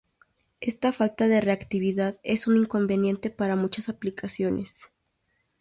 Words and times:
Esta 0.61 0.91
falta 0.91 1.27
de 1.27 1.41
reactividad 1.41 2.19
es 2.23 2.47
un 2.47 2.57
inconveniente 2.57 3.29
para 3.29 3.55
muchas 3.55 3.87
aplicaciones. 3.87 4.85